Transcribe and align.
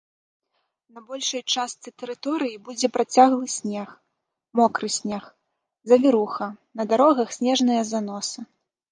На 0.93 1.01
большай 1.09 1.41
частцы 1.53 1.89
тэрыторыі 2.03 2.55
будзе 2.69 2.87
працяглы 2.95 3.47
снег, 3.57 3.89
мокры 4.59 4.89
снег, 4.97 5.23
завіруха, 5.91 6.47
на 6.81 6.87
дарогах 6.95 7.29
снежныя 7.37 7.83
заносы. 7.91 8.39